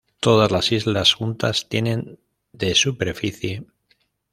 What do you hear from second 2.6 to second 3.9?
superficie.